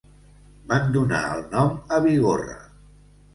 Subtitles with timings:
[0.71, 2.57] Van donar el nom a Bigorra.